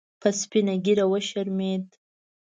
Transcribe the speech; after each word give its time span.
په 0.21 0.29
سپینه 0.39 0.75
ګیره 0.85 1.05
وشرمید 1.11 1.85